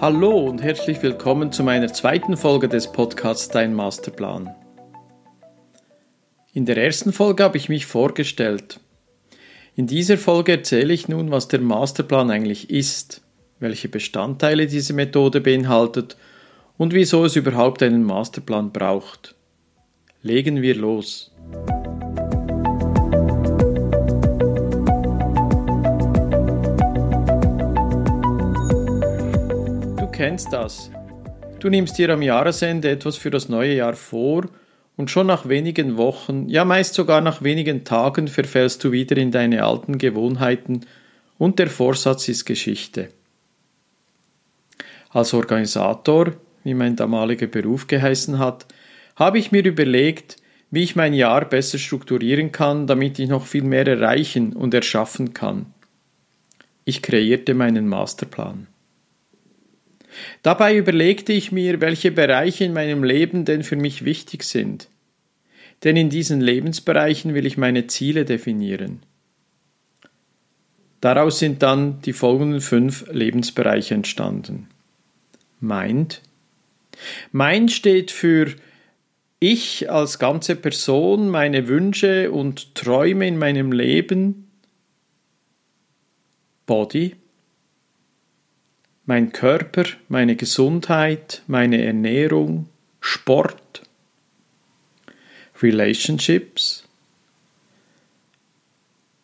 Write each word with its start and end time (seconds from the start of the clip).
Hallo 0.00 0.38
und 0.38 0.62
herzlich 0.62 1.02
willkommen 1.02 1.52
zu 1.52 1.62
meiner 1.62 1.92
zweiten 1.92 2.36
Folge 2.36 2.68
des 2.68 2.92
Podcasts 2.92 3.48
Dein 3.48 3.74
Masterplan. 3.74 4.54
In 6.52 6.66
der 6.66 6.76
ersten 6.76 7.12
Folge 7.12 7.42
habe 7.44 7.56
ich 7.56 7.68
mich 7.68 7.84
vorgestellt. 7.84 8.80
In 9.74 9.86
dieser 9.86 10.16
Folge 10.16 10.52
erzähle 10.52 10.94
ich 10.94 11.08
nun, 11.08 11.30
was 11.30 11.48
der 11.48 11.60
Masterplan 11.60 12.30
eigentlich 12.30 12.70
ist, 12.70 13.22
welche 13.58 13.88
Bestandteile 13.88 14.66
diese 14.66 14.92
Methode 14.92 15.40
beinhaltet 15.40 16.16
und 16.78 16.94
wieso 16.94 17.26
es 17.26 17.36
überhaupt 17.36 17.82
einen 17.82 18.04
Masterplan 18.04 18.72
braucht. 18.72 19.34
Legen 20.22 20.62
wir 20.62 20.74
los. 20.74 21.32
kennst 30.18 30.52
das. 30.52 30.90
Du 31.60 31.68
nimmst 31.68 31.96
dir 31.96 32.10
am 32.10 32.22
Jahresende 32.22 32.90
etwas 32.90 33.16
für 33.16 33.30
das 33.30 33.48
neue 33.48 33.74
Jahr 33.74 33.94
vor 33.94 34.46
und 34.96 35.12
schon 35.12 35.28
nach 35.28 35.48
wenigen 35.48 35.96
Wochen, 35.96 36.48
ja 36.48 36.64
meist 36.64 36.94
sogar 36.94 37.20
nach 37.20 37.40
wenigen 37.40 37.84
Tagen 37.84 38.26
verfällst 38.26 38.82
du 38.82 38.90
wieder 38.90 39.16
in 39.16 39.30
deine 39.30 39.64
alten 39.64 39.96
Gewohnheiten 39.96 40.80
und 41.38 41.60
der 41.60 41.70
Vorsatz 41.70 42.28
ist 42.28 42.46
Geschichte. 42.46 43.10
Als 45.10 45.32
Organisator, 45.34 46.32
wie 46.64 46.74
mein 46.74 46.96
damaliger 46.96 47.46
Beruf 47.46 47.86
geheißen 47.86 48.38
hat, 48.38 48.66
habe 49.16 49.38
ich 49.38 49.52
mir 49.52 49.64
überlegt, 49.64 50.36
wie 50.70 50.82
ich 50.82 50.96
mein 50.96 51.14
Jahr 51.14 51.44
besser 51.44 51.78
strukturieren 51.78 52.52
kann, 52.52 52.86
damit 52.86 53.18
ich 53.18 53.28
noch 53.28 53.46
viel 53.46 53.62
mehr 53.62 53.86
erreichen 53.86 54.52
und 54.52 54.74
erschaffen 54.74 55.34
kann. 55.34 55.66
Ich 56.84 57.02
kreierte 57.02 57.54
meinen 57.54 57.88
Masterplan. 57.88 58.66
Dabei 60.42 60.76
überlegte 60.76 61.32
ich 61.32 61.52
mir, 61.52 61.80
welche 61.80 62.10
Bereiche 62.10 62.64
in 62.64 62.72
meinem 62.72 63.04
Leben 63.04 63.44
denn 63.44 63.62
für 63.62 63.76
mich 63.76 64.04
wichtig 64.04 64.42
sind. 64.42 64.88
Denn 65.84 65.96
in 65.96 66.10
diesen 66.10 66.40
Lebensbereichen 66.40 67.34
will 67.34 67.46
ich 67.46 67.56
meine 67.56 67.86
Ziele 67.86 68.24
definieren. 68.24 69.00
Daraus 71.00 71.38
sind 71.38 71.62
dann 71.62 72.00
die 72.02 72.12
folgenden 72.12 72.60
fünf 72.60 73.06
Lebensbereiche 73.12 73.94
entstanden. 73.94 74.68
Mind. 75.60 76.22
Mind 77.32 77.70
steht 77.72 78.10
für 78.10 78.54
ich 79.40 79.90
als 79.90 80.18
ganze 80.18 80.56
Person, 80.56 81.28
meine 81.28 81.68
Wünsche 81.68 82.32
und 82.32 82.74
Träume 82.74 83.28
in 83.28 83.38
meinem 83.38 83.72
Leben. 83.72 84.50
Body. 86.66 87.16
Mein 89.06 89.32
Körper, 89.32 89.84
meine 90.08 90.36
Gesundheit, 90.36 91.42
meine 91.46 91.82
Ernährung, 91.82 92.68
Sport, 93.00 93.82
Relationships, 95.62 96.84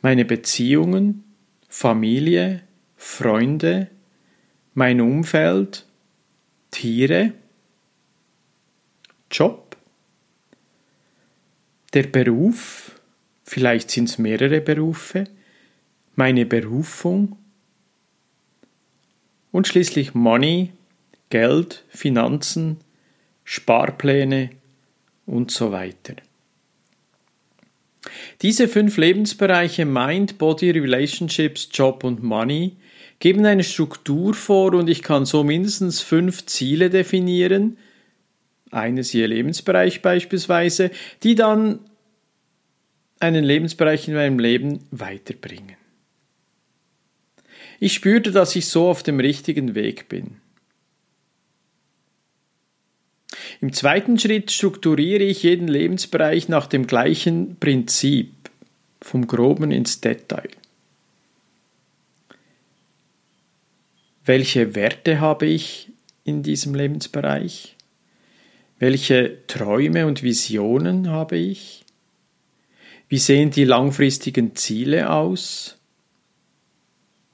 meine 0.00 0.24
Beziehungen, 0.24 1.24
Familie, 1.68 2.62
Freunde, 2.96 3.90
mein 4.72 5.00
Umfeld, 5.02 5.84
Tiere, 6.70 7.32
Job, 9.30 9.76
der 11.94 12.04
Beruf, 12.04 13.00
vielleicht 13.44 13.90
sind 13.90 14.08
es 14.08 14.18
mehrere 14.18 14.60
Berufe, 14.60 15.24
meine 16.14 16.46
Berufung, 16.46 17.38
und 19.52 19.66
schließlich 19.66 20.14
Money, 20.14 20.72
Geld, 21.30 21.84
Finanzen, 21.88 22.78
Sparpläne 23.44 24.50
und 25.24 25.50
so 25.50 25.72
weiter. 25.72 26.16
Diese 28.42 28.68
fünf 28.68 28.96
Lebensbereiche 28.98 29.86
Mind, 29.86 30.38
Body, 30.38 30.70
Relationships, 30.70 31.68
Job 31.72 32.04
und 32.04 32.22
Money 32.22 32.76
geben 33.18 33.46
eine 33.46 33.64
Struktur 33.64 34.34
vor 34.34 34.74
und 34.74 34.88
ich 34.88 35.02
kann 35.02 35.24
so 35.24 35.42
mindestens 35.42 36.02
fünf 36.02 36.44
Ziele 36.46 36.90
definieren, 36.90 37.78
eines 38.70 39.12
je 39.12 39.26
Lebensbereich 39.26 40.02
beispielsweise, 40.02 40.90
die 41.22 41.34
dann 41.34 41.80
einen 43.18 43.44
Lebensbereich 43.44 44.08
in 44.08 44.14
meinem 44.14 44.38
Leben 44.38 44.80
weiterbringen. 44.90 45.76
Ich 47.80 47.94
spürte, 47.94 48.32
dass 48.32 48.56
ich 48.56 48.66
so 48.66 48.88
auf 48.88 49.02
dem 49.02 49.20
richtigen 49.20 49.74
Weg 49.74 50.08
bin. 50.08 50.36
Im 53.60 53.72
zweiten 53.72 54.18
Schritt 54.18 54.50
strukturiere 54.50 55.24
ich 55.24 55.42
jeden 55.42 55.68
Lebensbereich 55.68 56.48
nach 56.48 56.66
dem 56.66 56.86
gleichen 56.86 57.56
Prinzip, 57.56 58.32
vom 59.00 59.26
groben 59.26 59.70
ins 59.70 60.00
Detail. 60.00 60.48
Welche 64.24 64.74
Werte 64.74 65.20
habe 65.20 65.46
ich 65.46 65.92
in 66.24 66.42
diesem 66.42 66.74
Lebensbereich? 66.74 67.75
Welche 68.78 69.46
Träume 69.46 70.06
und 70.06 70.22
Visionen 70.22 71.10
habe 71.10 71.36
ich? 71.36 71.84
Wie 73.08 73.18
sehen 73.18 73.50
die 73.50 73.64
langfristigen 73.64 74.54
Ziele 74.56 75.10
aus? 75.10 75.76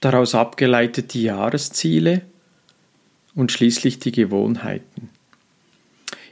daraus 0.00 0.34
abgeleitet 0.34 1.14
die 1.14 1.24
Jahresziele 1.24 2.22
und 3.34 3.52
schließlich 3.52 3.98
die 3.98 4.12
Gewohnheiten. 4.12 5.10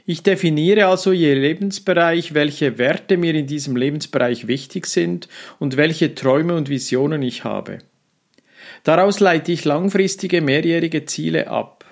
Ich 0.07 0.21
definiere 0.21 0.85
also 0.85 1.11
je 1.11 1.33
Lebensbereich, 1.33 2.33
welche 2.33 2.77
Werte 2.77 3.17
mir 3.17 3.33
in 3.33 3.47
diesem 3.47 3.75
Lebensbereich 3.75 4.47
wichtig 4.47 4.85
sind 4.85 5.27
und 5.57 5.77
welche 5.77 6.13
Träume 6.13 6.55
und 6.55 6.69
Visionen 6.69 7.23
ich 7.23 7.43
habe. 7.43 7.79
Daraus 8.83 9.19
leite 9.19 9.51
ich 9.51 9.65
langfristige 9.65 10.41
mehrjährige 10.41 11.05
Ziele 11.05 11.47
ab. 11.47 11.84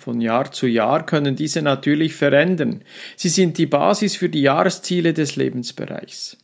Von 0.00 0.22
Jahr 0.22 0.50
zu 0.50 0.66
Jahr 0.66 1.04
können 1.04 1.36
diese 1.36 1.60
natürlich 1.60 2.14
verändern. 2.14 2.80
Sie 3.16 3.28
sind 3.28 3.58
die 3.58 3.66
Basis 3.66 4.16
für 4.16 4.30
die 4.30 4.40
Jahresziele 4.40 5.12
des 5.12 5.36
Lebensbereichs. 5.36 6.38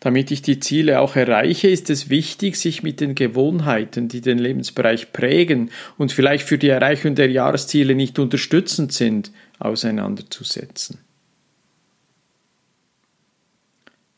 Damit 0.00 0.32
ich 0.32 0.42
die 0.42 0.58
Ziele 0.58 0.98
auch 0.98 1.14
erreiche, 1.14 1.68
ist 1.68 1.90
es 1.90 2.10
wichtig, 2.10 2.56
sich 2.56 2.82
mit 2.82 3.00
den 3.00 3.14
Gewohnheiten, 3.14 4.08
die 4.08 4.20
den 4.20 4.38
Lebensbereich 4.38 5.12
prägen 5.12 5.70
und 5.96 6.10
vielleicht 6.10 6.44
für 6.44 6.58
die 6.58 6.70
Erreichung 6.70 7.14
der 7.14 7.30
Jahresziele 7.30 7.94
nicht 7.94 8.18
unterstützend 8.18 8.92
sind, 8.92 9.30
auseinanderzusetzen. 9.60 10.98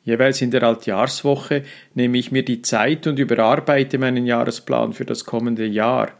Jeweils 0.04 0.40
in 0.40 0.52
der 0.52 0.62
Altjahrswoche 0.62 1.64
nehme 1.92 2.16
ich 2.16 2.32
mir 2.32 2.46
die 2.46 2.62
Zeit 2.62 3.06
und 3.06 3.18
überarbeite 3.18 3.98
meinen 3.98 4.24
Jahresplan 4.24 4.94
für 4.94 5.04
das 5.04 5.26
kommende 5.26 5.66
Jahr 5.66 6.12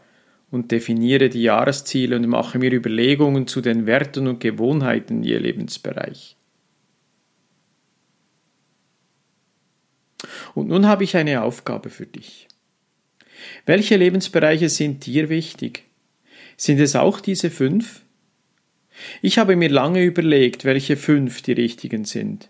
und 0.51 0.71
definiere 0.71 1.29
die 1.29 1.43
Jahresziele 1.43 2.15
und 2.15 2.27
mache 2.27 2.59
mir 2.59 2.71
Überlegungen 2.71 3.47
zu 3.47 3.61
den 3.61 3.85
Werten 3.85 4.27
und 4.27 4.39
Gewohnheiten 4.39 5.23
je 5.23 5.37
Lebensbereich. 5.37 6.35
Und 10.53 10.69
nun 10.69 10.87
habe 10.87 11.03
ich 11.03 11.17
eine 11.17 11.43
Aufgabe 11.43 11.89
für 11.89 12.05
dich. 12.05 12.47
Welche 13.65 13.97
Lebensbereiche 13.97 14.69
sind 14.69 15.05
dir 15.05 15.29
wichtig? 15.29 15.83
Sind 16.57 16.79
es 16.79 16.95
auch 16.95 17.19
diese 17.19 17.49
fünf? 17.49 18.01
Ich 19.21 19.37
habe 19.37 19.55
mir 19.55 19.69
lange 19.69 20.03
überlegt, 20.03 20.63
welche 20.63 20.95
fünf 20.95 21.41
die 21.41 21.51
richtigen 21.51 22.05
sind. 22.05 22.49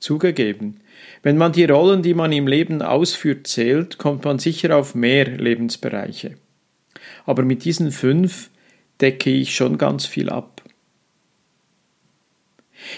Zugegeben, 0.00 0.80
wenn 1.22 1.36
man 1.36 1.52
die 1.52 1.64
Rollen, 1.64 2.02
die 2.02 2.14
man 2.14 2.32
im 2.32 2.46
Leben 2.46 2.82
ausführt, 2.82 3.46
zählt, 3.46 3.98
kommt 3.98 4.24
man 4.24 4.38
sicher 4.38 4.76
auf 4.76 4.94
mehr 4.94 5.26
Lebensbereiche. 5.26 6.36
Aber 7.28 7.42
mit 7.42 7.66
diesen 7.66 7.92
fünf 7.92 8.48
decke 9.02 9.28
ich 9.28 9.54
schon 9.54 9.76
ganz 9.76 10.06
viel 10.06 10.30
ab. 10.30 10.62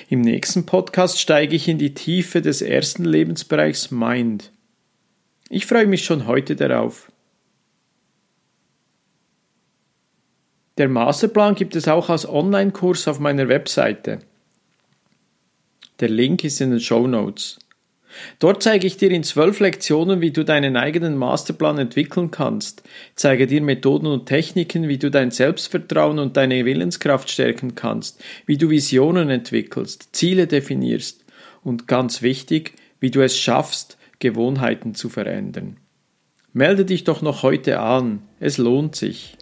Im 0.09 0.21
nächsten 0.21 0.67
Podcast 0.67 1.19
steige 1.19 1.57
ich 1.57 1.67
in 1.67 1.79
die 1.79 1.95
Tiefe 1.95 2.41
des 2.41 2.63
ersten 2.63 3.05
Lebensbereichs 3.05 3.91
Mind. 3.91 4.53
Ich 5.49 5.67
freue 5.67 5.89
mich 5.89 6.05
schon 6.05 6.29
heute 6.29 6.55
darauf. 6.55 7.11
Der 10.79 10.89
Masterplan 10.89 11.57
gibt 11.57 11.75
es 11.75 11.89
auch 11.89 12.09
als 12.09 12.25
Online-Kurs 12.25 13.09
auf 13.09 13.19
meiner 13.19 13.49
Webseite. 13.49 14.21
Der 15.99 16.09
Link 16.09 16.45
ist 16.45 16.61
in 16.61 16.71
den 16.71 16.79
Show 16.79 17.09
Notes. 17.09 17.59
Dort 18.39 18.63
zeige 18.63 18.87
ich 18.87 18.97
dir 18.97 19.11
in 19.11 19.23
zwölf 19.23 19.61
Lektionen, 19.61 20.21
wie 20.21 20.31
du 20.31 20.45
deinen 20.45 20.77
eigenen 20.77 21.17
Masterplan 21.17 21.79
entwickeln 21.79 22.31
kannst, 22.31 22.83
zeige 23.15 23.47
dir 23.47 23.63
Methoden 23.63 24.07
und 24.07 24.27
Techniken, 24.27 24.89
wie 24.89 24.99
du 24.99 25.11
dein 25.11 25.31
Selbstvertrauen 25.31 26.19
und 26.19 26.37
deine 26.37 26.65
Willenskraft 26.65 27.31
stärken 27.31 27.75
kannst, 27.75 28.23
wie 28.47 28.57
du 28.57 28.71
Visionen 28.71 29.31
entwickelst, 29.31 30.11
Ziele 30.13 30.47
definierst 30.47 31.25
und 31.63 31.87
ganz 31.87 32.23
wichtig, 32.23 32.75
wie 33.01 33.11
du 33.11 33.21
es 33.23 33.37
schaffst, 33.37 33.97
Gewohnheiten 34.19 34.95
zu 34.95 35.09
verändern. 35.09 35.77
Melde 36.53 36.85
dich 36.85 37.05
doch 37.05 37.23
noch 37.23 37.43
heute 37.43 37.81
an, 37.81 38.23
es 38.41 38.59
lohnt 38.59 38.97
sich. 38.97 39.37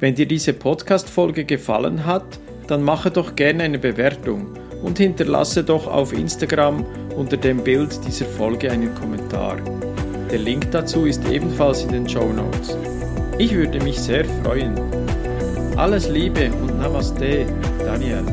Wenn 0.00 0.14
dir 0.14 0.26
diese 0.26 0.52
Podcast-Folge 0.52 1.44
gefallen 1.44 2.06
hat, 2.06 2.38
dann 2.66 2.82
mache 2.82 3.10
doch 3.10 3.34
gerne 3.34 3.64
eine 3.64 3.78
Bewertung 3.78 4.54
und 4.82 4.98
hinterlasse 4.98 5.64
doch 5.64 5.86
auf 5.86 6.12
Instagram 6.12 6.84
unter 7.16 7.36
dem 7.36 7.62
Bild 7.64 7.98
dieser 8.06 8.26
Folge 8.26 8.70
einen 8.70 8.94
Kommentar. 8.94 9.56
Der 10.30 10.38
Link 10.38 10.70
dazu 10.70 11.06
ist 11.06 11.26
ebenfalls 11.28 11.82
in 11.82 11.92
den 11.92 12.08
Show 12.08 12.32
Notes. 12.32 12.76
Ich 13.38 13.54
würde 13.54 13.80
mich 13.82 13.98
sehr 13.98 14.24
freuen. 14.42 14.74
Alles 15.76 16.08
Liebe 16.08 16.50
und 16.50 16.78
Namaste, 16.78 17.46
Daniel. 17.78 18.24